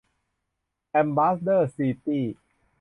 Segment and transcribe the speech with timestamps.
[0.89, 2.25] แอมบาสเดอร์ซิตี้